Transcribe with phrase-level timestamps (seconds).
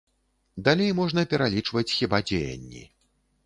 [0.67, 2.87] Далей можна пералічваць хіба дзеянні.